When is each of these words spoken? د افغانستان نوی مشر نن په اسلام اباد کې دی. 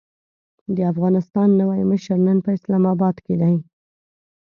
د 0.75 0.77
افغانستان 0.91 1.49
نوی 1.61 1.81
مشر 1.91 2.17
نن 2.27 2.37
په 2.45 2.49
اسلام 2.57 2.83
اباد 2.93 3.15
کې 3.25 3.35
دی. 3.41 3.55